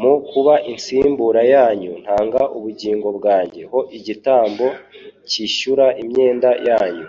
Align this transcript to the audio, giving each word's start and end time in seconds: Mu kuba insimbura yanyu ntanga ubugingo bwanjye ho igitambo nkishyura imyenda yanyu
Mu 0.00 0.12
kuba 0.30 0.54
insimbura 0.72 1.40
yanyu 1.54 1.92
ntanga 2.02 2.42
ubugingo 2.56 3.08
bwanjye 3.18 3.62
ho 3.70 3.78
igitambo 3.98 4.66
nkishyura 5.26 5.86
imyenda 6.02 6.50
yanyu 6.68 7.06